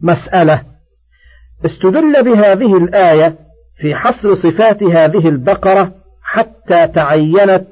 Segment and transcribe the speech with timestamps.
[0.00, 0.62] مسألة
[1.64, 3.34] استدل بهذه الآية
[3.76, 7.66] في حصر صفات هذه البقرة حتى تعينت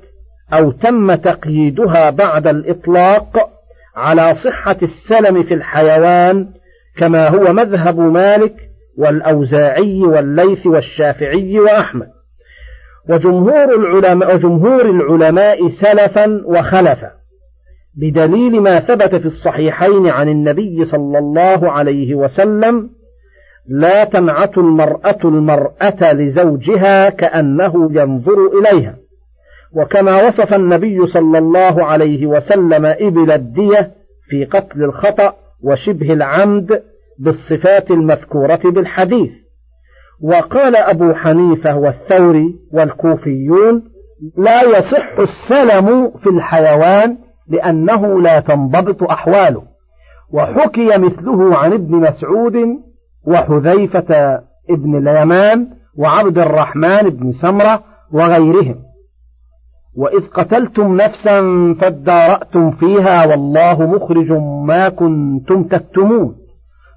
[0.53, 3.51] أو تم تقييدها بعد الإطلاق
[3.97, 6.49] على صحة السلم في الحيوان
[6.97, 8.55] كما هو مذهب مالك
[8.99, 12.09] والأوزاعي والليث والشافعي وأحمد.
[13.09, 17.11] وجمهور العلماء, وجمهور العلماء سلفا وخلفا.
[17.95, 22.91] بدليل ما ثبت في الصحيحين عن النبي صلى الله عليه وسلم
[23.69, 28.97] لا تنعت المرأة المرأة لزوجها كأنه ينظر إليها.
[29.77, 33.93] وكما وصف النبي صلى الله عليه وسلم إبل الدية
[34.29, 36.83] في قتل الخطأ وشبه العمد
[37.19, 39.31] بالصفات المذكورة بالحديث.
[40.23, 43.83] وقال أبو حنيفة والثوري والكوفيون
[44.39, 47.19] لا يصح السلم في الحيوان
[47.53, 49.63] لأنه لا تنضبط أحواله.
[50.33, 52.57] وحكي مثله عن ابن مسعود
[53.27, 57.83] وحذيفة ابن اليمان وعبد الرحمن بن سمرة
[58.13, 58.77] وغيرهم.
[59.97, 61.41] وإذ قتلتم نفسا
[61.81, 64.33] فادارأتم فيها والله مخرج
[64.67, 66.37] ما كنتم تكتمون.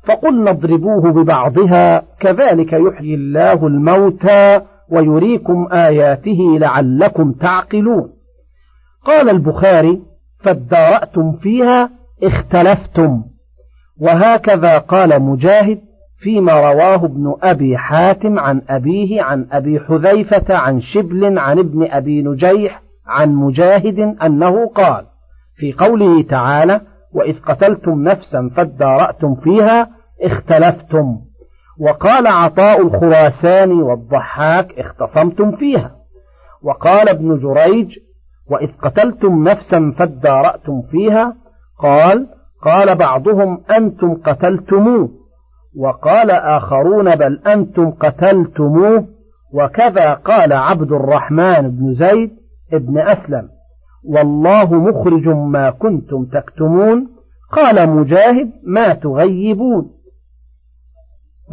[0.07, 8.09] فقلنا اضربوه ببعضها كذلك يحيي الله الموتى ويريكم آياته لعلكم تعقلون.
[9.05, 10.01] قال البخاري
[10.45, 11.89] فادارأتم فيها
[12.23, 13.23] اختلفتم.
[14.01, 15.79] وهكذا قال مجاهد
[16.19, 22.21] فيما رواه ابن أبي حاتم عن أبيه عن أبي حذيفة عن شبل عن ابن أبي
[22.21, 25.05] نجيح عن مجاهد أنه قال
[25.55, 26.81] في قوله تعالى
[27.13, 29.89] وإذ قتلتم نفسا فادارأتم فيها
[30.21, 31.17] اختلفتم
[31.79, 35.95] وقال عطاء الخراساني والضحاك اختصمتم فيها
[36.63, 37.97] وقال ابن جريج
[38.51, 41.35] وإذ قتلتم نفسا فادارأتم فيها
[41.79, 42.27] قال
[42.61, 45.09] قال بعضهم أنتم قتلتموه
[45.77, 49.07] وقال آخرون بل أنتم قتلتموه
[49.53, 52.31] وكذا قال عبد الرحمن بن زيد
[52.73, 53.49] ابن أسلم.
[54.03, 57.07] والله مخرج ما كنتم تكتمون
[57.51, 59.91] قال مجاهد ما تغيبون.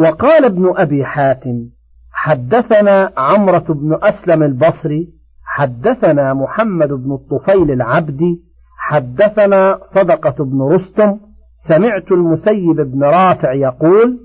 [0.00, 1.68] وقال ابن أبي حاتم
[2.12, 5.21] حدثنا عمرة بن أسلم البصري
[5.54, 8.42] حدثنا محمد بن الطفيل العبدي
[8.78, 11.18] حدثنا صدقة بن رستم
[11.68, 14.18] سمعت المسيب بن رافع يقول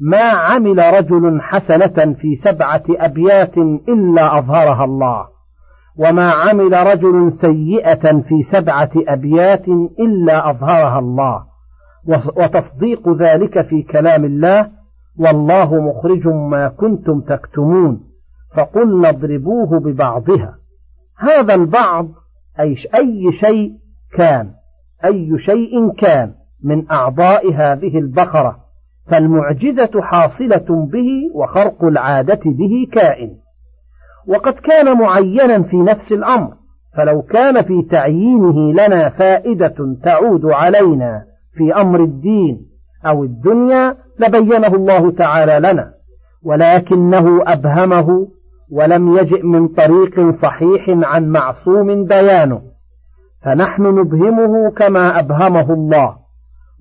[0.00, 5.26] ما عمل رجل حسنة في سبعة أبيات إلا أظهرها الله
[5.98, 9.68] وما عمل رجل سيئة في سبعة أبيات
[10.00, 11.44] إلا أظهرها الله
[12.36, 14.70] وتصديق ذلك في كلام الله
[15.18, 18.00] والله مخرج ما كنتم تكتمون
[18.56, 20.61] فقلنا اضربوه ببعضها.
[21.18, 22.08] هذا البعض
[22.60, 23.72] أي أي شيء
[24.16, 24.50] كان
[25.04, 26.34] أي شيء كان
[26.64, 28.56] من أعضاء هذه البقرة
[29.10, 33.36] فالمعجزة حاصلة به وخرق العادة به كائن.
[34.26, 36.54] وقد كان معينا في نفس الأمر
[36.96, 41.24] فلو كان في تعيينه لنا فائدة تعود علينا
[41.54, 42.66] في أمر الدين
[43.06, 45.94] أو الدنيا لبينه الله تعالى لنا
[46.42, 48.28] ولكنه أبهمه
[48.72, 52.62] ولم يجئ من طريق صحيح عن معصوم بيانه
[53.42, 56.16] فنحن نبهمه كما أبهمه الله.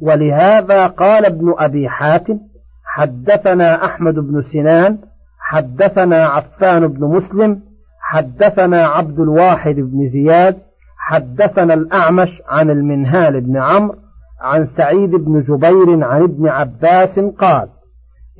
[0.01, 2.39] ولهذا قال ابن أبي حاتم
[2.85, 4.97] حدثنا أحمد بن سنان
[5.39, 7.61] حدثنا عفان بن مسلم
[7.99, 10.57] حدثنا عبد الواحد بن زياد
[10.97, 13.95] حدثنا الأعمش عن المنهال بن عمرو
[14.41, 17.69] عن سعيد بن جبير عن ابن عباس قال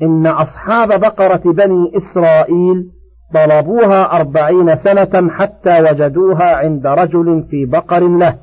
[0.01, 2.91] إن أصحاب بقرة بني إسرائيل
[3.33, 8.35] طلبوها أربعين سنة حتى وجدوها عند رجل في بقر له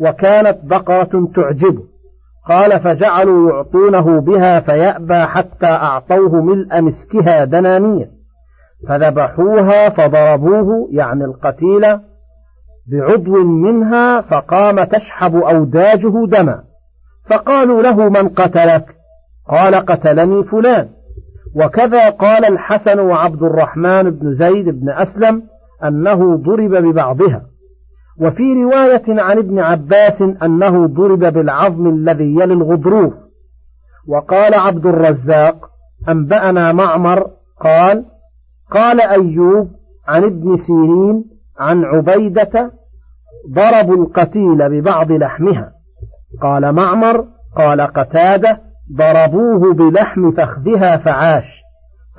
[0.00, 1.92] وكانت بقرة تعجبه
[2.48, 8.08] قال فجعلوا يعطونه بها فيأبى حتى أعطوه ملء مسكها دنانير.
[8.88, 11.98] فذبحوها فضربوه يعني القتيل
[12.86, 16.62] بعضو منها فقام تشحب أوداجه دما.
[17.30, 18.84] فقالوا له من قتلك؟
[19.48, 20.88] قال قتلني فلان.
[21.56, 25.42] وكذا قال الحسن وعبد الرحمن بن زيد بن أسلم
[25.84, 27.42] أنه ضرب ببعضها.
[28.20, 33.14] وفي رواية عن ابن عباس أنه ضرب بالعظم الذي يلي الغضروف.
[34.08, 35.70] وقال عبد الرزاق
[36.08, 38.04] أنبأنا معمر قال
[38.70, 39.70] قال أيوب
[40.08, 41.24] عن ابن سيرين
[41.58, 42.72] عن عبيدة
[43.50, 45.72] ضربوا القتيل ببعض لحمها.
[46.42, 47.24] قال معمر
[47.56, 51.44] قال قتادة ضربوه بلحم فخذها فعاش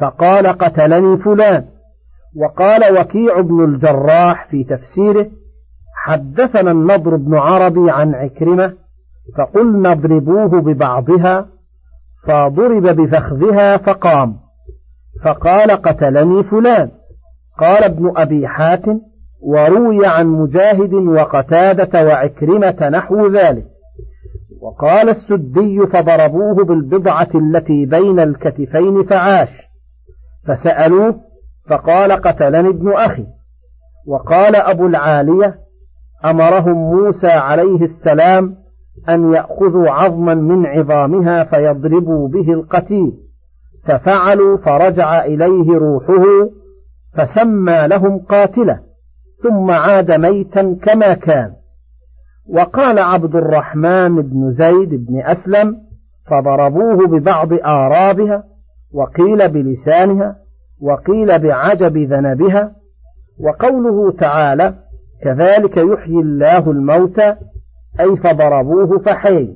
[0.01, 1.65] فقال قتلني فلان.
[2.36, 5.27] وقال وكيع بن الجراح في تفسيره
[5.95, 8.74] حدثنا النضر بن عربي عن عكرمة
[9.38, 11.48] فقلنا اضربوه ببعضها
[12.27, 14.36] فضرب بفخذها فقام.
[15.24, 16.92] فقال قتلني فلان.
[17.60, 19.00] قال ابن أبي حاتم
[19.42, 23.65] وروي عن مجاهد وقتادة وعكرمة نحو ذلك.
[24.63, 29.50] وقال السدي فضربوه بالبضعة التي بين الكتفين فعاش.
[30.48, 31.15] فسألوه
[31.69, 33.25] فقال قتلني ابن أخي.
[34.07, 35.56] وقال أبو العالية
[36.25, 38.56] أمرهم موسى عليه السلام
[39.10, 43.13] أن يأخذوا عظما من عظامها فيضربوا به القتيل.
[43.86, 46.50] ففعلوا فرجع إليه روحه
[47.18, 48.80] فسمى لهم قاتله
[49.44, 51.62] ثم عاد ميتا كما كان.
[52.50, 55.78] وقال عبد الرحمن بن زيد بن أسلم
[56.25, 58.44] فضربوه ببعض آرابها
[58.94, 60.36] وقيل بلسانها
[60.81, 62.75] وقيل بعجب ذنبها
[63.40, 64.74] وقوله تعالى
[65.24, 67.36] كذلك يحيي الله الموتى
[68.00, 69.56] أي فضربوه فحي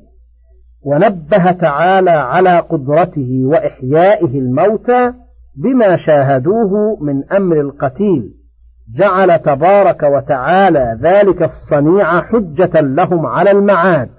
[0.82, 5.14] ونبه تعالى على قدرته وإحيائه الموتى
[5.56, 8.34] بما شاهدوه من أمر القتيل.
[8.96, 14.10] جعل تبارك وتعالى ذلك الصنيع حجة لهم على المعاد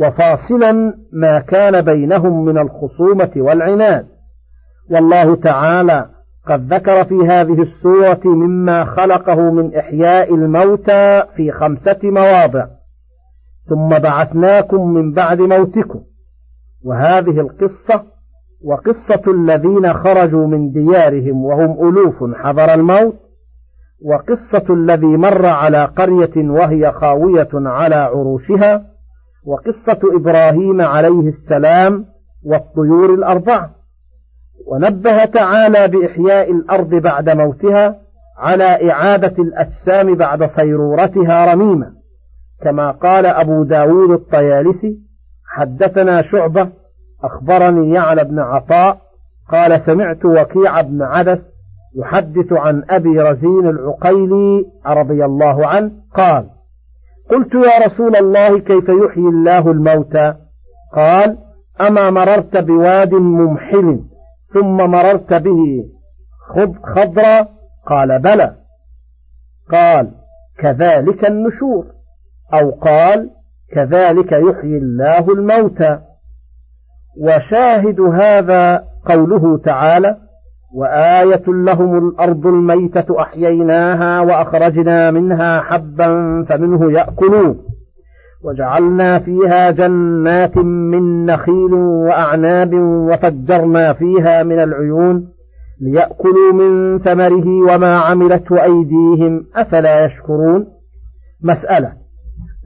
[0.00, 4.06] وفاصلا ما كان بينهم من الخصومة والعناد.
[4.90, 6.06] والله تعالى
[6.46, 12.66] قد ذكر في هذه السورة مما خلقه من إحياء الموتى في خمسة مواضع.
[13.68, 16.00] ثم بعثناكم من بعد موتكم.
[16.84, 18.02] وهذه القصة
[18.64, 23.31] وقصة الذين خرجوا من ديارهم وهم ألوف حضر الموت.
[24.04, 28.84] وقصة الذي مر على قرية وهي خاوية على عروشها
[29.46, 32.04] وقصة إبراهيم عليه السلام
[32.44, 33.70] والطيور الأربعة
[34.66, 37.98] ونبه تعالى بإحياء الأرض بعد موتها
[38.38, 41.92] على إعادة الأجسام بعد صيرورتها رميمة
[42.62, 44.98] كما قال أبو داود الطيالسي
[45.46, 46.68] حدثنا شعبة
[47.24, 48.98] أخبرني يعلى بن عطاء
[49.50, 51.51] قال سمعت وكيع بن عدس
[51.94, 56.48] يحدث عن أبي رزين العقيلي رضي الله عنه قال
[57.30, 60.34] قلت يا رسول الله كيف يحيي الله الموتى؟
[60.94, 61.38] قال
[61.80, 64.00] أما مررت بواد ممحل
[64.54, 65.84] ثم مررت به
[66.94, 67.48] خضرا؟
[67.86, 68.56] قال بلى.
[69.70, 70.10] قال
[70.58, 71.86] كذلك النشور.
[72.54, 73.30] أو قال
[73.72, 75.98] كذلك يحيي الله الموتى.
[77.20, 80.16] وشاهد هذا قوله تعالى
[80.74, 87.58] وآية لهم الأرض الميتة أحييناها وأخرجنا منها حبا فمنه يأكلون.
[88.44, 95.28] وجعلنا فيها جنات من نخيل وأعناب وفجرنا فيها من العيون
[95.80, 99.46] ليأكلوا من ثمره وما عملته أيديهم.
[99.56, 100.66] أفلا يشكرون؟
[101.42, 101.92] مسألة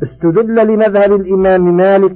[0.02, 2.14] استدل لمذهب الإمام مالك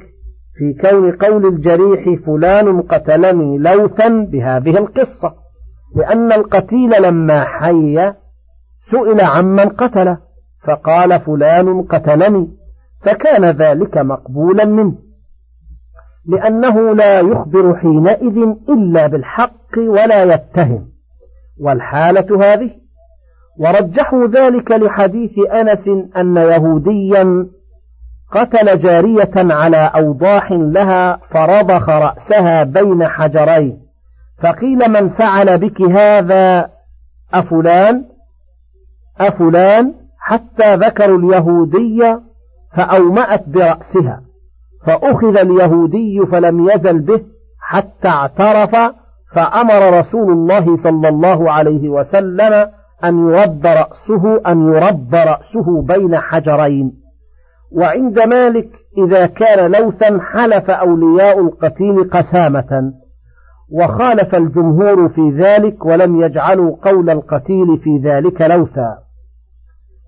[0.58, 5.50] في كون قول الجريح فلان قتلني لوثا بهذه القصة.
[5.96, 8.12] لأن القتيل لما حي
[8.90, 10.19] سئل عمن قتله
[10.66, 12.48] فقال فلان قتلني
[13.02, 14.94] فكان ذلك مقبولا منه.
[16.26, 20.88] لأنه لا يخبر حينئذ إلا بالحق ولا يتهم.
[21.60, 22.70] والحالة هذه؟
[23.58, 27.46] ورجحوا ذلك لحديث أنس أن يهوديا
[28.32, 33.89] قتل جارية على أوضاح لها فرضخ رأسها بين حجرين.
[34.42, 36.70] فقيل من فعل بك هذا
[37.35, 38.04] أفلان؟
[39.20, 42.16] أفلان حتى ذكروا اليهودي
[42.76, 44.23] فأومأت برأسها
[44.87, 47.20] فأخذ اليهودي فلم يزل به
[47.61, 48.76] حتى اعترف
[49.35, 52.70] فأمر رسول الله صلى الله عليه وسلم
[53.04, 56.92] أن يرد رأسه أن يرد رأسه بين حجرين.
[57.73, 58.68] وعند مالك
[58.99, 62.92] إذا كان لوثا حلف أولياء القتيل قسامة.
[63.72, 68.98] وخالف الجمهور في ذلك ولم يجعلوا قول القتيل في ذلك لوثا.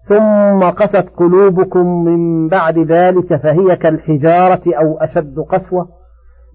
[0.09, 5.88] ثم قست قلوبكم من بعد ذلك فهي كالحجارة أو أشد قسوة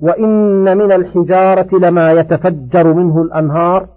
[0.01, 3.87] وإن من الحجارة لما يتفجر منه الأنهار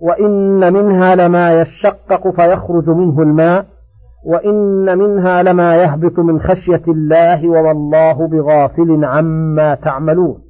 [0.00, 3.66] وإن منها لما يشقق فيخرج منه الماء
[4.24, 10.49] وإن منها لما يهبط من خشية الله وما الله بغافل عما تعملون.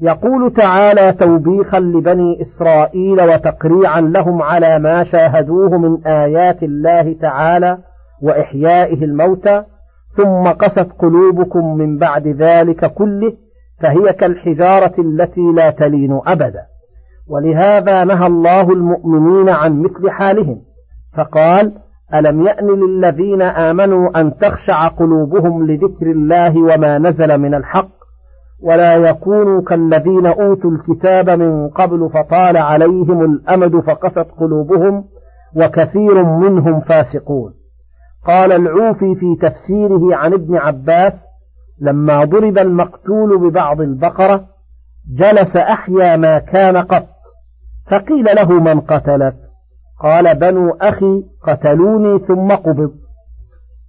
[0.00, 7.78] يقول تعالى توبيخا لبني إسرائيل وتقريعا لهم على ما شاهدوه من آيات الله تعالى
[8.22, 9.62] وإحيائه الموتى
[10.16, 13.32] ثم قست قلوبكم من بعد ذلك كله
[13.80, 16.62] فهي كالحجارة التي لا تلين أبدا.
[17.28, 20.60] ولهذا نهى الله المؤمنين عن مثل حالهم
[21.16, 21.72] فقال
[22.14, 27.95] ألم يأن للذين آمنوا أن تخشع قلوبهم لذكر الله وما نزل من الحق؟
[28.62, 35.04] ولا يكونوا كالذين أوتوا الكتاب من قبل فطال عليهم الأمد فقست قلوبهم
[35.56, 37.54] وكثير منهم فاسقون.
[38.26, 41.12] قال العوفي في تفسيره عن ابن عباس
[41.80, 44.44] لما ضرب المقتول ببعض البقرة
[45.14, 47.06] جلس أحيا ما كان قط
[47.90, 49.36] فقيل له من قتلك؟
[50.00, 52.90] قال بنو أخي قتلوني ثم قبض.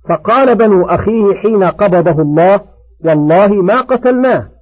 [0.10, 2.62] فقال بنو أخيه حين قبضه الله
[3.06, 4.57] والله ما قتلناه.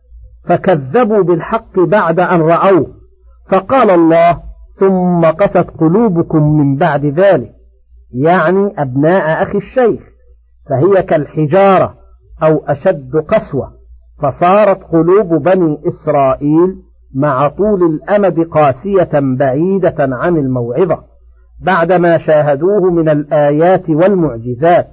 [0.48, 2.88] فكذبوا بالحق بعد أن رأوه.
[3.50, 4.40] فقال الله
[4.80, 7.52] ثم قست قلوبكم من بعد ذلك
[8.14, 10.02] يعني أبناء أخي الشيخ
[10.70, 11.94] فهي كالحجارة
[12.44, 13.72] أو أشد قسوة.
[14.22, 16.76] فصارت قلوب بني إسرائيل
[17.16, 21.04] مع طول الأمد قاسية بعيدة عن الموعظة
[21.62, 24.88] بعدما شاهدوه من الآيات والمعجزات.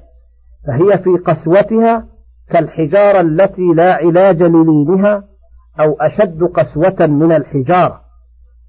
[0.66, 2.06] فهي في قسوتها
[2.50, 5.31] كالحجارة التي لا علاج للينها
[5.80, 8.00] أو أشد قسوة من الحجارة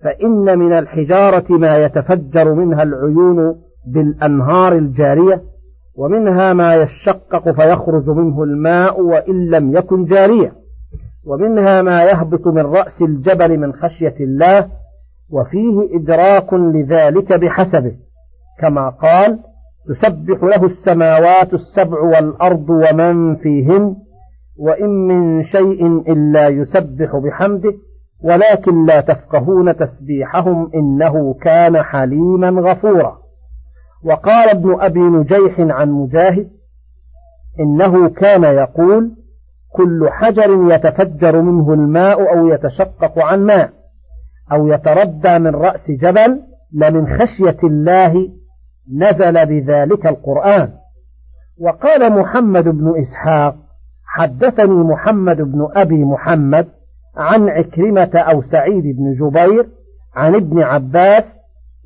[0.03, 3.55] فإن من الحجارة ما يتفجر منها العيون
[3.87, 5.43] بالأنهار الجارية
[5.95, 10.53] ومنها ما يشقق فيخرج منه الماء وإن لم يكن جاريا
[11.25, 14.69] ومنها ما يهبط من رأس الجبل من خشية الله
[15.29, 17.95] وفيه إدراك لذلك بحسبه
[18.59, 19.39] كما قال
[19.87, 23.95] تسبح له السماوات السبع والأرض ومن فيهن
[24.57, 27.73] وإن من شيء إلا يسبح بحمده
[28.23, 33.17] ولكن لا تفقهون تسبيحهم إنه كان حليما غفورا.
[34.03, 36.49] وقال ابن أبي نجيح عن مجاهد
[37.59, 39.11] إنه كان يقول
[39.69, 43.69] كل حجر يتفجر منه الماء أو يتشقق عن ماء
[44.51, 46.41] أو يتردى من رأس جبل
[46.73, 48.29] لمن خشية الله
[48.95, 50.69] نزل بذلك القرآن.
[51.59, 53.55] وقال محمد بن إسحاق
[54.15, 56.67] حدثني محمد بن أبي محمد
[57.17, 59.67] عن عكرمة أو سعيد بن جبير
[60.15, 61.23] عن ابن عباس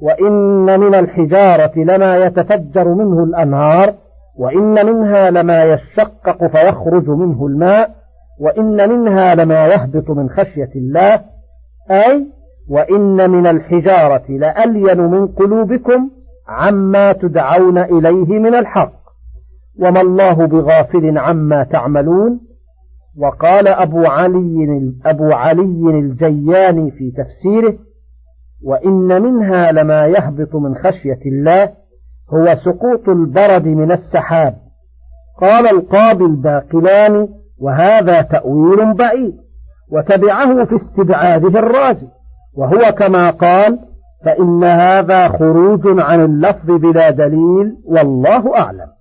[0.01, 3.93] وإن من الحجارة لما يتفجر منه الأنهار
[4.37, 7.95] وإن منها لما يشقق فيخرج منه الماء
[8.39, 11.21] وإن منها لما يهبط من خشية الله
[11.91, 12.27] أي
[12.69, 16.09] وإن من الحجارة لألين من قلوبكم
[16.47, 18.96] عما تدعون إليه من الحق.
[19.79, 22.39] وما الله بغافل عما تعملون؟
[23.17, 27.77] وقال أبو علي أبو علي الجياني في تفسيره
[28.63, 31.69] وإن منها لما يهبط من خشية الله
[32.33, 34.55] هو سقوط البرد من السحاب.
[35.41, 37.29] قال القاضي الباقلاني
[37.61, 39.37] وهذا تأويل بعيد
[39.91, 42.07] وتبعه في استبعاده الرازي
[42.57, 43.79] وهو كما قال
[44.25, 48.96] فإن هذا خروج عن اللفظ بلا دليل والله أعلم.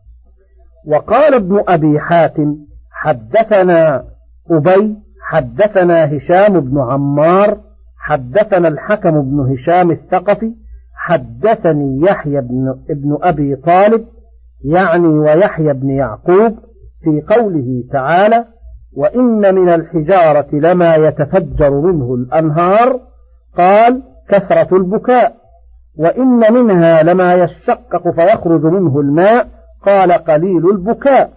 [0.86, 2.56] وقال ابن أبي حاتم
[2.90, 4.04] حدثنا
[4.50, 7.58] أبي حدثنا هشام بن عمار
[7.98, 10.52] حدثنا الحكم بن هشام الثقفي
[10.94, 14.06] حدثني يحيى بن ابن أبي طالب
[14.64, 16.58] يعني ويحيى بن يعقوب
[17.04, 18.44] في قوله تعالى
[18.96, 23.00] وإن من الحجارة لما يتفجر منه الأنهار
[23.58, 25.36] قال كثرة البكاء
[25.98, 29.48] وإن منها لما يشقق فيخرج منه الماء
[29.82, 31.30] قال قليل البكاء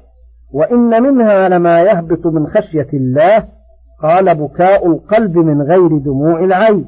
[0.54, 3.46] وإن منها لما يهبط من خشية الله
[4.02, 6.86] قال بكاء القلب من غير دموع العين.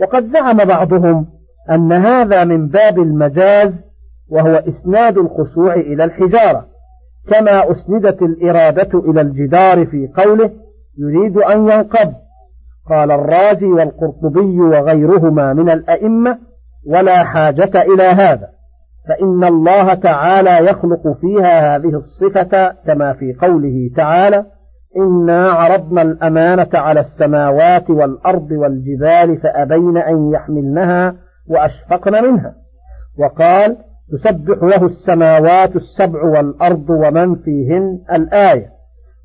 [0.00, 1.26] وقد زعم بعضهم
[1.70, 3.84] أن هذا من باب المجاز
[4.30, 6.66] وهو إسناد الخشوع إلى الحجارة
[7.28, 10.50] كما أسندت الإرادة إلى الجدار في قوله
[10.98, 12.12] يريد أن ينقض
[12.88, 16.38] قال الرازي والقرطبي وغيرهما من الأئمة
[16.86, 18.48] ولا حاجة إلى هذا
[19.10, 24.44] فإن الله تعالى يخلق فيها هذه الصفة كما في قوله تعالى
[24.96, 31.14] إنا عرضنا الأمانة على السماوات والأرض والجبال فأبين أن يحملنها
[31.48, 32.54] وأشفقن منها.
[33.18, 33.76] وقال
[34.12, 38.66] تسبح له السماوات السبع والأرض ومن فيهن الآية.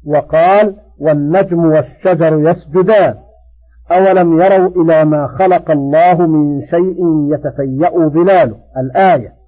[0.07, 3.15] وقال والنجم والشجر يسجدان.
[3.91, 6.97] أولم يروا إلى ما خلق الله من شيء
[7.33, 9.44] يتفيأ ظلاله الآية.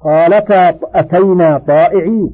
[0.00, 2.30] قالتا أتينا طائعين.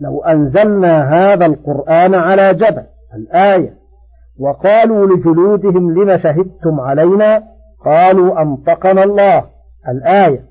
[0.00, 3.74] لو أنزلنا هذا القرآن على جبل الآية
[4.38, 7.42] وقالوا لجلودهم لم شهدتم علينا؟
[7.84, 9.44] قالوا أنطقنا الله
[9.88, 10.44] الآية.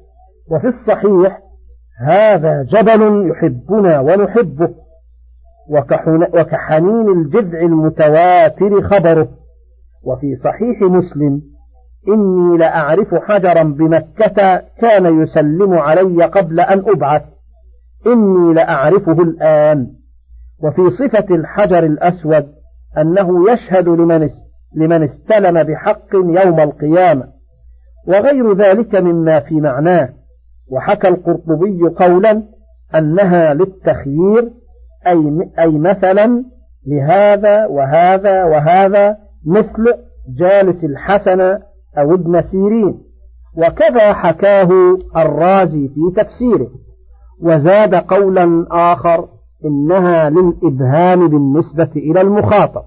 [0.51, 1.41] وفي الصحيح
[1.99, 4.69] هذا جبل يحبنا ونحبه
[6.33, 9.27] وكحنين الجذع المتواتر خبره.
[10.03, 11.41] وفي صحيح مسلم
[12.07, 17.23] إني لأعرف حجرا بمكة كان يسلم علي قبل أن أبعث.
[18.07, 19.87] إني لأعرفه الآن.
[20.63, 22.47] وفي صفة الحجر الأسود
[22.97, 24.29] أنه يشهد لمن
[24.75, 27.27] لمن استلم بحق يوم القيامة.
[28.07, 30.09] وغير ذلك مما في معناه.
[30.71, 32.43] وحكى القرطبي قولا
[32.95, 34.51] أنها للتخيير
[35.07, 36.43] أي, أي مثلا
[36.87, 39.93] لهذا وهذا وهذا مثل
[40.37, 41.59] جالس الحسن
[41.97, 42.99] أو ابن سيرين.
[43.57, 46.67] وكذا حكاه الرازي في تفسيره.
[47.41, 49.27] وزاد قولا آخر
[49.65, 52.83] إنها للإبهام بالنسبة إلى المخاطب.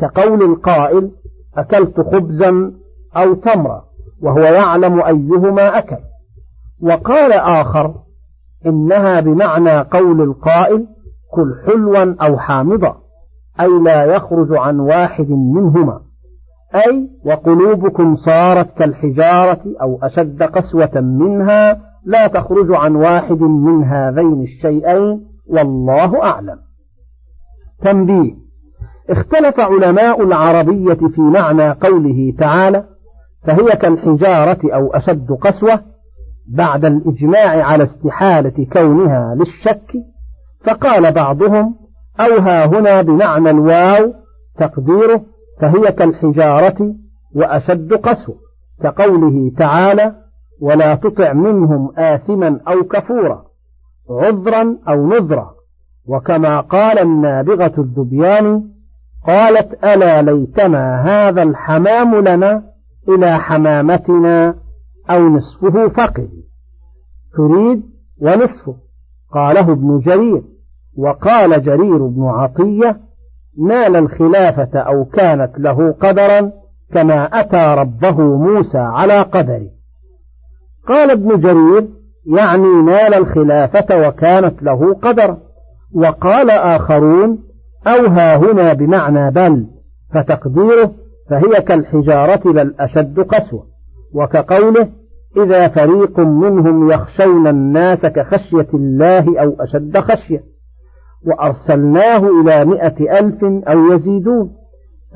[0.00, 1.10] كقول القائل
[1.56, 2.72] أكلت خبزا
[3.16, 3.84] أو تمرا
[4.22, 5.96] وهو يعلم أيهما أكل.
[6.82, 7.94] وقال آخر
[8.66, 10.86] إنها بمعنى قول القائل
[11.32, 12.96] كل حلوا أو حامضا
[13.60, 16.00] أي لا يخرج عن واحد منهما.
[16.74, 25.26] أي وقلوبكم صارت كالحجارة أو أشد قسوة منها لا تخرج عن واحد من هذين الشيئين
[25.48, 26.58] والله أعلم.
[27.82, 28.34] تنبيه.
[29.10, 32.84] اختلف علماء العربية في معنى قوله تعالى
[33.42, 35.80] فهي كالحجارة أو أشد قسوة
[36.48, 39.92] بعد الإجماع على استحالة كونها للشك
[40.64, 41.74] فقال بعضهم
[42.20, 44.14] أوها هنا بمعنى الواو
[44.58, 45.22] تقديره
[45.60, 46.94] فهي كالحجارة
[47.34, 48.36] وأشد قسوة
[48.82, 50.14] كقوله تعالى
[50.60, 53.44] ولا تطع منهم آثما أو كفورا
[54.10, 55.56] عذرا أو نذرا.
[56.08, 58.64] وكما قال النابغة الذبيان
[59.26, 62.62] قالت ألا ليتنا هذا الحمام لنا
[63.08, 64.54] إلى حمامتنا
[65.10, 66.30] أو نصفه فقد.
[67.36, 67.82] تريد
[68.20, 68.76] ونصفه
[69.32, 70.42] قاله ابن جرير
[70.98, 73.00] وقال جرير بن عطية
[73.58, 76.52] نال الخلافة أو كانت له قدرا
[76.92, 79.66] كما أتى ربه موسى على قدره.
[80.88, 81.88] قال ابن جرير
[82.26, 85.38] يعني نال الخلافة وكانت له قدرا
[85.94, 87.38] وقال آخرون
[87.86, 89.66] أوها هنا بمعنى بل
[90.14, 90.92] فتقديره
[91.30, 93.66] فهي كالحجارة بل أشد قسوة.
[94.14, 94.88] وكقوله
[95.36, 100.55] إذا فريق منهم يخشون الناس كخشية الله أو أشد خشية.
[101.26, 104.52] وأرسلناه إلى مئة ألف أو يزيدون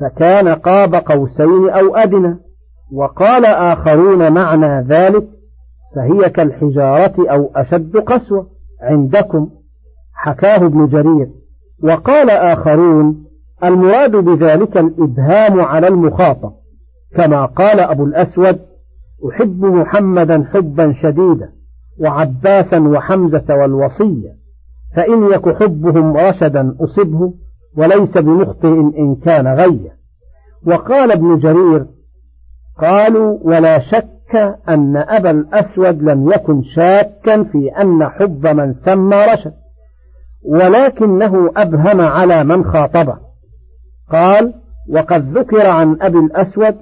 [0.01, 2.37] فكان قاب قوسين أو أدنى
[2.93, 5.27] وقال آخرون معنى ذلك
[5.95, 8.47] فهي كالحجارة أو أشد قسوة
[8.81, 9.49] عندكم
[10.13, 11.27] حكاه ابن جرير.
[11.83, 13.25] وقال آخرون
[13.63, 16.51] المراد بذلك الإبهام على المخاطب
[17.15, 18.59] كما قال أبو الأسود
[19.29, 21.49] أحب محمدا حبا شديدا
[21.99, 24.40] وعباسا وحمزة والوصية.
[24.95, 27.33] فإن يك حبهم رشدا أصبه
[27.77, 29.91] وليس بمخطئ إن كان غيا.
[30.67, 31.85] وقال ابن جرير
[32.79, 39.53] قالوا ولا شك أن أبا الأسود لم يكن شاكا في أن حب من سمى رشد
[40.45, 43.17] ولكنه أبهم على من خاطبه.
[44.11, 44.53] قال
[44.89, 46.75] وقد ذكر عن أبي الأسود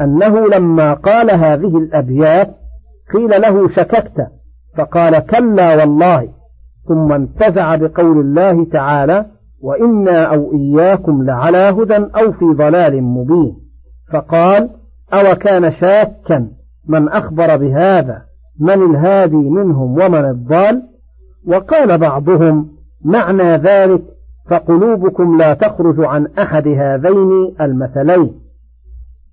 [0.00, 2.54] أنه لما قال هذه الأبيات
[3.14, 4.26] قيل له شككت
[4.76, 6.41] فقال كلا والله.
[6.88, 9.26] ثم انتزع بقول الله تعالى
[9.62, 13.56] وإنا أو إياكم لعلى هدى أو في ضلال مبين
[14.12, 14.70] فقال
[15.12, 16.48] أو كان شاكا
[16.88, 18.22] من أخبر بهذا؟
[18.60, 20.82] من الهادي منهم ومن الضال؟
[21.46, 22.68] وقال بعضهم
[23.04, 24.02] معنى ذلك
[24.50, 28.32] فقلوبكم لا تخرج عن أحد هذين المثلين.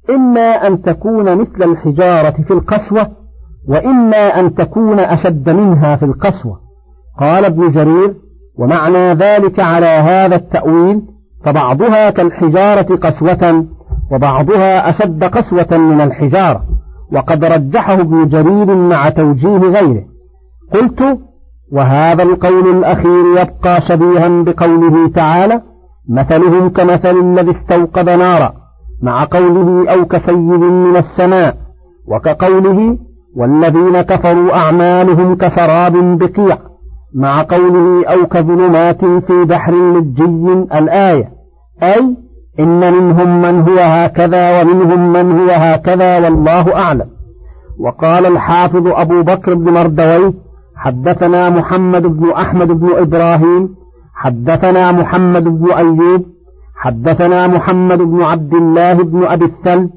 [0.10, 3.12] إما أن تكون مثل الحجارة في القسوة
[3.68, 6.69] وإما أن تكون أشد منها في القسوة
[7.20, 8.14] قال ابن جرير
[8.60, 11.02] ومعنى ذلك على هذا التأويل
[11.46, 13.66] فبعضها كالحجارة قسوة
[14.12, 16.64] وبعضها أشد قسوة من الحجارة
[17.14, 20.04] وقد رجحه ابن جرير مع توجيه غيره.
[20.74, 21.20] قلت
[21.72, 25.62] وهذا القول الأخير يبقى شبيها بقوله تعالى
[26.10, 28.54] مثلهم كمثل الذي استوقد نارا
[29.04, 31.56] مع قوله أو كسيب من السماء
[32.08, 32.98] وكقوله
[33.36, 36.69] والذين كفروا أعمالهم كسراب بقيع.
[37.16, 41.30] مع قوله أو كظلمات في بحر لجي الآية.
[41.84, 42.16] أي
[42.60, 47.10] إن منهم من هو هكذا ومنهم من هو هكذا والله أعلم.
[47.80, 50.34] وقال الحافظ أبو بكر بن مردويه
[50.76, 53.70] حدثنا محمد بن أحمد بن إبراهيم
[54.14, 56.26] حدثنا محمد بن أيوب
[56.76, 59.90] حدثنا محمد بن عبد الله بن أبي الثلج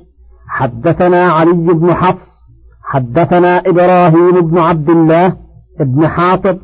[0.49, 2.29] حدثنا علي بن حفص
[2.83, 5.37] حدثنا إبراهيم بن عبد الله
[5.81, 6.59] بن حاطب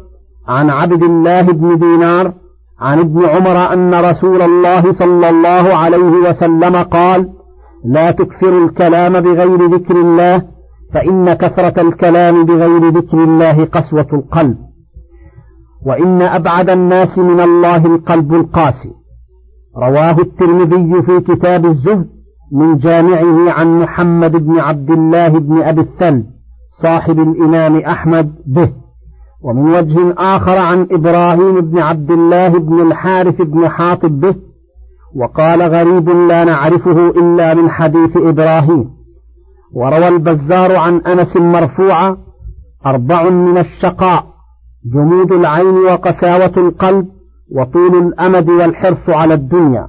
[0.49, 2.33] عن عبد الله بن دينار
[2.81, 7.29] عن ابن عمر أن رسول الله صلى الله عليه وسلم قال
[7.85, 10.43] لا تكثروا الكلام بغير ذكر الله
[10.95, 14.57] فإن كثرة الكلام بغير ذكر الله قسوة القلب.
[15.87, 18.93] وإن أبعد الناس من الله القلب القاسي.
[19.77, 22.09] رواه الترمذي في كتاب الزهد
[22.53, 26.25] من جامعه عن محمد بن عبد الله بن أبي الثلج
[26.83, 28.88] صاحب الإمام أحمد به.
[29.43, 34.35] ومن وجه آخر عن إبراهيم بن عبد الله بن الحارث بن حاطب به
[35.17, 38.91] وقال غريب لا نعرفه إلا من حديث إبراهيم.
[39.75, 42.17] وروى البزار عن أنس مرفوعا
[42.87, 44.27] أربع من الشقاء
[44.95, 47.07] جمود العين وقساوة القلب
[47.57, 49.89] وطول الأمد والحرص على الدنيا.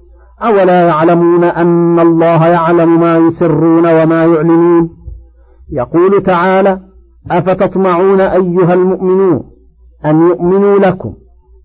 [0.43, 4.89] أولا يعلمون أن الله يعلم ما يسرون وما يعلنون.
[5.71, 6.79] يقول تعالى
[7.31, 9.43] أفتطمعون أيها المؤمنون
[10.05, 11.13] أن يؤمنوا لكم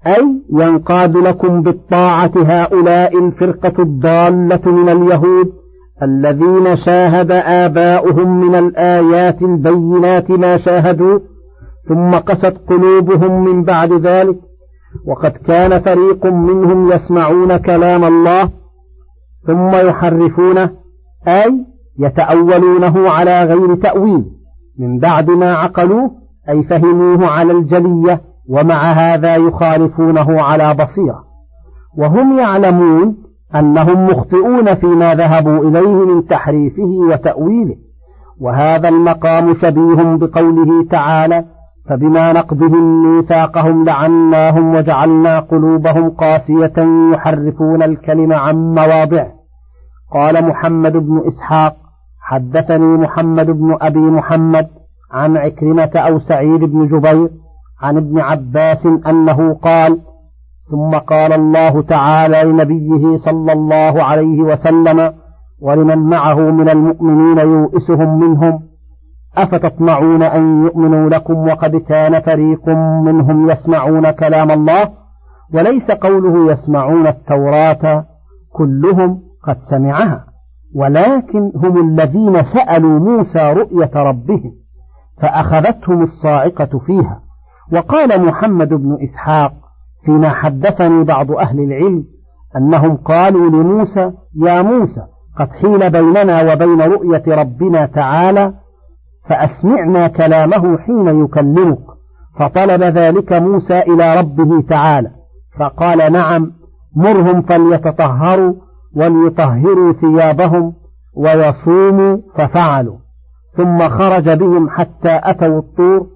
[0.07, 5.53] أي ينقاد لكم بالطاعة هؤلاء الفرقة الضالة من اليهود
[6.03, 11.19] الذين شاهد آباؤهم من الآيات البينات ما شاهدوا
[11.89, 14.37] ثم قست قلوبهم من بعد ذلك.
[15.07, 18.51] وقد كان فريق منهم يسمعون كلام الله
[19.47, 20.71] ثم يحرفونه
[21.29, 21.65] أي
[21.99, 24.25] يتأولونه على غير تأويل
[24.79, 26.11] من بعد ما عقلوه
[26.49, 31.25] أي فهموه على الجلية ومع هذا يخالفونه على بصيرة.
[31.99, 33.17] وهم يعلمون
[33.55, 37.77] أنهم مخطئون فيما ذهبوا إليه من تحريفه وتأويله.
[38.41, 41.45] وهذا المقام شبيه بقوله تعالى
[41.89, 46.75] فبما نقضهم ميثاقهم لعناهم وجعلنا قلوبهم قاسية
[47.13, 49.36] يحرفون الكلم عن مواضعه.
[50.13, 51.77] قال محمد بن إسحاق
[52.21, 54.69] حدثني محمد بن أبي محمد
[55.13, 57.31] عن عكرمة أو سعيد بن جبير
[57.83, 59.99] عن ابن عباس أنه قال
[60.71, 65.13] ثم قال الله تعالى لنبيه صلى الله عليه وسلم
[65.61, 68.61] ولمن معه من المؤمنين يوئسهم منهم
[69.37, 72.69] أفتطمعون أن يؤمنوا لكم وقد كان فريق
[73.05, 74.89] منهم يسمعون كلام الله
[75.55, 78.05] وليس قوله يسمعون التوراة
[78.53, 80.25] كلهم قد سمعها
[80.75, 84.53] ولكن هم الذين سألوا موسى رؤية ربهم
[85.23, 87.21] فأخذتهم الصاعقة فيها.
[87.73, 89.53] وقال محمد بن إسحاق
[90.05, 92.05] فيما حدثني بعض أهل العلم
[92.57, 95.03] أنهم قالوا لموسى يا موسى
[95.39, 98.53] قد حيل بيننا وبين رؤية ربنا تعالى
[99.29, 101.79] فأسمعنا كلامه حين يكلمك.
[102.39, 105.11] فطلب ذلك موسى إلى ربه تعالى
[105.59, 106.53] فقال نعم
[106.97, 108.55] مرهم فليتطهروا
[108.97, 110.73] وليطهروا ثيابهم
[111.17, 112.97] ويصوموا ففعلوا.
[113.57, 116.07] ثم خرج بهم حتى أتوا الطور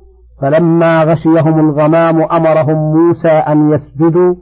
[0.40, 4.34] فلما غشيهم الغمام أمرهم موسى أن يسجدوا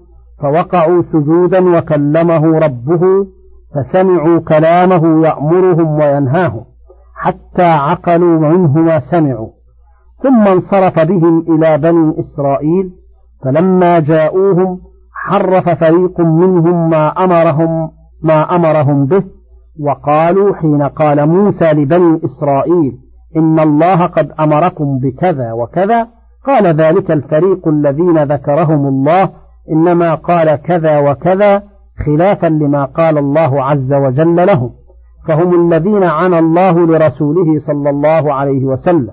[0.42, 3.26] فوقعوا سجودا وكلمه ربه
[3.74, 6.64] فسمعوا كلامه يأمرهم وينهاهم
[7.14, 9.48] حتى عقلوا منه ما سمعوا
[10.22, 12.90] ثم انصرف بهم إلى بني إسرائيل
[13.44, 14.80] فلما جاءوهم
[15.12, 17.90] حرف فريق منهم ما أمرهم
[18.22, 19.24] ما أمرهم به
[19.80, 22.92] وقالوا حين قال موسى لبني إسرائيل
[23.36, 26.08] إن الله قد أمركم بكذا وكذا
[26.46, 29.30] قال ذلك الفريق الذين ذكرهم الله
[29.72, 31.62] إنما قال كذا وكذا
[32.06, 34.70] خلافا لما قال الله عز وجل لهم.
[35.28, 39.12] فهم الذين عنى الله لرسوله صلى الله عليه وسلم.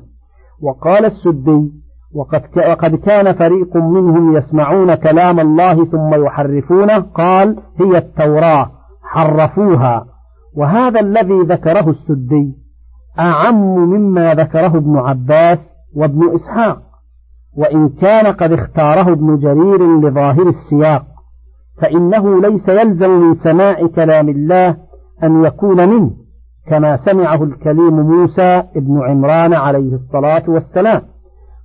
[0.62, 1.72] وقال السدي
[2.16, 8.75] وقد, وقد كان فريق منهم يسمعون كلام الله ثم يحرفونه قال هي التوراة.
[9.16, 10.06] حرفوها.
[10.58, 12.54] وهذا الذي ذكره السدي
[13.20, 15.60] أعم مما ذكره ابن عباس
[15.96, 16.82] وابن إسحاق.
[17.58, 21.06] وإن كان قد اختاره ابن جرير لظاهر السياق
[21.82, 24.78] فإنه ليس يلزم من سماع كلام الله
[25.24, 26.12] أن يكون منه
[26.68, 31.02] كما سمعه الكليم موسى ابن عمران عليه الصلاة والسلام.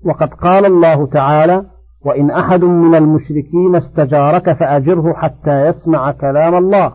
[0.06, 1.64] وقد قال الله تعالى
[2.06, 6.92] وإن أحد من المشركين استجارك فأجره حتى يسمع كلام الله.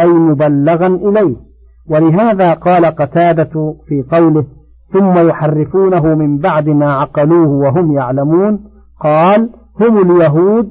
[0.00, 1.36] أي مبلغا إليه.
[1.90, 4.44] ولهذا قال قتادة في قوله
[4.92, 8.60] ثم يحرفونه من بعد ما عقلوه وهم يعلمون
[9.00, 10.68] قال هم اليهود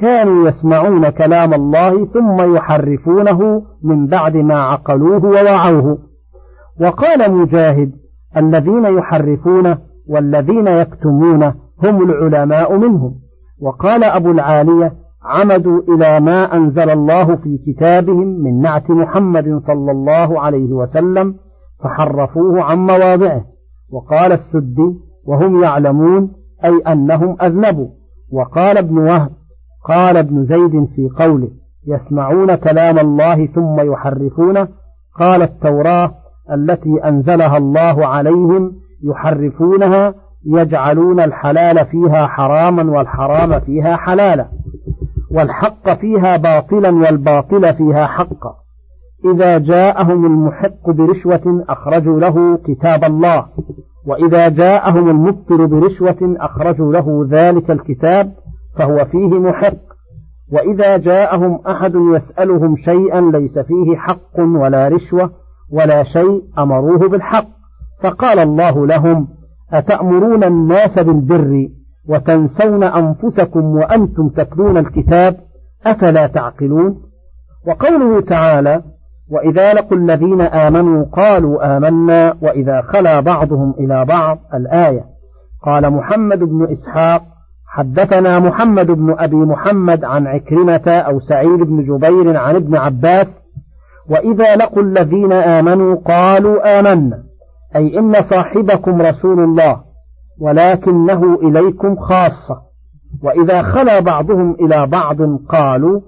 [0.00, 5.98] كانوا يسمعون كلام الله ثم يحرفونه من بعد ما عقلوه ووعوه.
[6.80, 7.92] وقال مجاهد
[8.36, 13.14] الذين يحرفونه والذين يكتمونه هم العلماء منهم.
[13.60, 14.92] وقال أبو العالية
[15.26, 21.34] عمدوا إلى ما أنزل الله في كتابهم من نعت محمد صلى الله عليه وسلم
[21.84, 23.44] فحرفوه عن مواضعه.
[23.92, 24.94] وقال السدي
[25.26, 26.32] وهم يعلمون
[26.64, 27.88] أي أنهم أذنبوا.
[28.32, 29.30] وقال ابن وهب
[29.88, 31.48] قال ابن زيد في قوله
[31.86, 34.68] يسمعون كلام الله ثم يحرفونه.
[35.18, 36.14] قال التوراة
[36.52, 38.72] التي أنزلها الله عليهم
[39.04, 40.14] يحرفونها
[40.46, 44.48] يجعلون الحلال فيها حراما والحرام فيها حلالا.
[45.36, 48.54] والحق فيها باطلا والباطل فيها حقا.
[49.24, 53.46] إذا جاءهم المحق برشوة أخرجوا له كتاب الله.
[54.06, 58.32] وإذا جاءهم المبطل برشوة أخرجوا له ذلك الكتاب
[58.78, 59.76] فهو فيه محق.
[60.52, 65.30] وإذا جاءهم أحد يسألهم شيئا ليس فيه حق ولا رشوة
[65.72, 67.46] ولا شيء أمروه بالحق.
[68.02, 69.28] فقال الله لهم
[69.72, 71.68] أتأمرون الناس بالبر
[72.08, 75.36] وتنسون أنفسكم وأنتم تتلون الكتاب
[75.86, 77.02] أفلا تعقلون؟
[77.66, 78.82] وقوله تعالى
[79.30, 85.04] وإذا لقوا الذين آمنوا قالوا آمنا وإذا خلا بعضهم إلى بعض الآية
[85.62, 87.22] قال محمد بن إسحاق
[87.66, 93.26] حدثنا محمد بن أبي محمد عن عكرمة أو سعيد بن جبير عن ابن عباس
[94.10, 97.22] وإذا لقوا الذين آمنوا قالوا آمنا
[97.76, 99.85] أي إن صاحبكم رسول الله.
[100.40, 102.60] ولكنه إليكم خاصة.
[103.22, 106.00] وإذا خلا بعضهم إلى بعض قالوا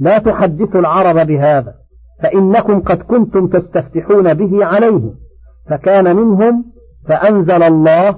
[0.00, 1.74] لا تحدثوا العرب بهذا
[2.22, 5.14] فإنكم قد كنتم تستفتحون به عليهم.
[5.70, 6.64] فكان منهم
[7.08, 8.16] فأنزل الله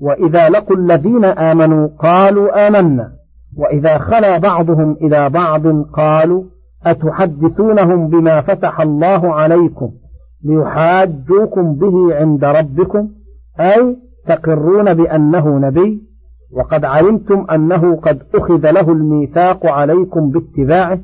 [0.00, 3.12] وإذا لقوا الذين آمنوا قالوا آمنا.
[3.56, 6.44] وإذا خلا بعضهم إلى بعض قالوا
[6.86, 9.90] أتحدثونهم بما فتح الله عليكم
[10.44, 13.08] ليحاجوكم به عند ربكم؟
[13.60, 13.96] أي
[14.28, 16.02] تقرون بأنه نبي
[16.52, 20.98] وقد علمتم أنه قد أخذ له الميثاق عليكم باتباعه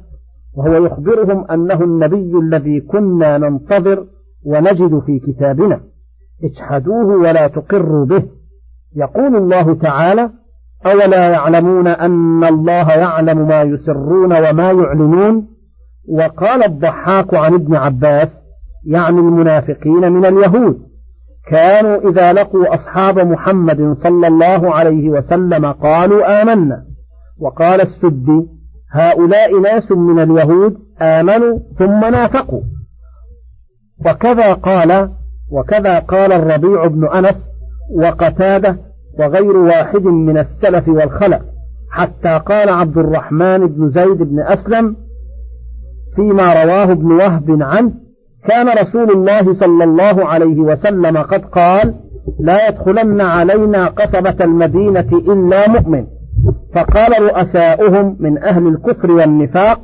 [0.57, 4.07] وهو يخبرهم أنه النبي الذي كنا ننتظر
[4.47, 5.81] ونجد في كتابنا.
[6.45, 8.23] اجحدوه ولا تقروا به.
[8.97, 10.31] يقول الله تعالى
[10.87, 15.47] أولا يعلمون أن الله يعلم ما يسرون وما يعلنون؟
[16.09, 18.29] وقال الضحاك عن ابن عباس
[18.87, 20.94] يعني المنافقين من اليهود.
[21.51, 26.85] كانوا إذا لقوا أصحاب محمد صلى الله عليه وسلم قالوا آمنا.
[27.41, 28.47] وقال السدي
[28.93, 32.63] هؤلاء ناس من اليهود آمنوا ثم نافقوا.
[34.07, 35.11] وكذا قال
[35.53, 37.37] وكذا قال الربيع بن أنس
[37.97, 38.77] وقتادة
[39.19, 41.43] وغير واحد من السلف والخلف
[41.91, 44.97] حتى قال عبد الرحمن بن زيد بن أسلم
[46.17, 47.93] فيما رواه ابن وهب عنه
[48.49, 51.95] كان رسول الله صلى الله عليه وسلم قد قال
[52.41, 56.05] لا يدخلن علينا قصبة المدينة إلا مؤمن.
[56.75, 59.81] فقال رؤساؤهم من أهل الكفر والنفاق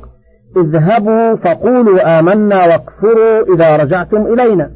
[0.57, 4.71] اذهبوا فقولوا آمنا واكفروا إذا رجعتم إلينا.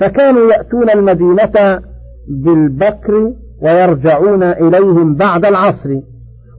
[0.00, 1.80] فكانوا يأتون المدينة
[2.28, 5.90] بالبكر ويرجعون إليهم بعد العصر.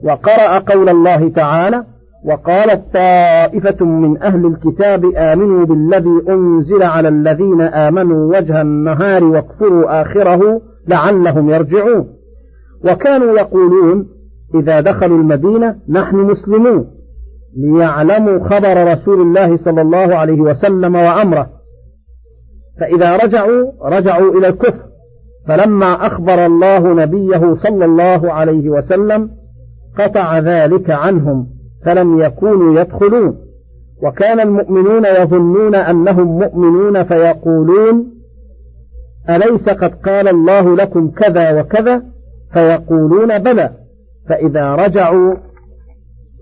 [0.04, 1.84] وقرأ قول الله تعالى
[2.26, 10.62] وقالت طائفة من أهل الكتاب آمنوا بالذي أنزل على الذين آمنوا وجه النهار واكفروا آخره
[10.88, 12.08] لعلهم يرجعون.
[12.86, 14.08] وكانوا يقولون
[14.56, 16.88] إذا دخلوا المدينة نحن مسلمون
[17.58, 21.50] ليعلموا خبر رسول الله صلى الله عليه وسلم وأمره.
[22.80, 24.84] فإذا رجعوا رجعوا إلى الكفر.
[25.48, 29.30] فلما أخبر الله نبيه صلى الله عليه وسلم
[30.00, 31.48] قطع ذلك عنهم.
[31.86, 33.38] فلم يكونوا يدخلون.
[34.04, 38.14] وكان المؤمنون يظنون أنهم مؤمنون فيقولون
[39.30, 42.04] أليس قد قال الله لكم كذا وكذا؟
[42.54, 43.70] فيقولون بلى.
[44.30, 45.36] فإذا رجعوا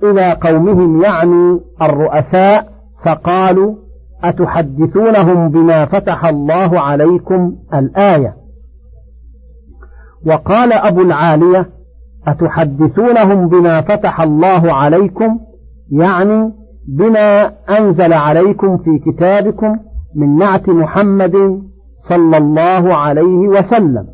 [0.03, 2.71] إلى قومهم يعني الرؤساء
[3.05, 3.75] فقالوا
[4.23, 8.35] أتحدثونهم بما فتح الله عليكم الآية؟
[10.25, 11.69] وقال أبو العالية
[12.27, 15.39] أتحدثونهم بما فتح الله عليكم؟
[15.91, 16.51] يعني
[16.87, 19.77] بما أنزل عليكم في كتابكم
[20.15, 21.61] من نعت محمد
[22.09, 24.07] صلى الله عليه وسلم.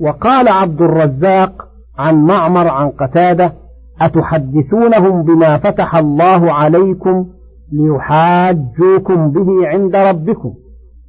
[0.00, 1.52] وقال عبد الرزاق
[1.98, 3.52] عن معمر عن قتادة
[4.00, 7.26] أتحدثونهم بما فتح الله عليكم
[7.72, 10.52] ليحاجوكم به عند ربكم؟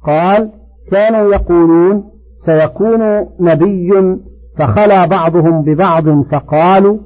[0.06, 0.50] قال
[0.90, 2.04] كانوا يقولون
[2.46, 3.90] سيكون نبي
[4.58, 6.98] فخلا بعضهم ببعض فقالوا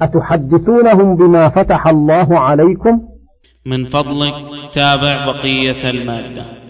[0.00, 3.00] أتحدثونهم بما فتح الله عليكم؟
[3.66, 4.34] من فضلك
[4.74, 6.63] تابع بقية المادة.